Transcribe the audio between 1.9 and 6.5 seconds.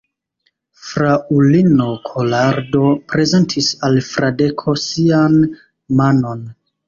Kolardo prezentis al Fradeko sian manon.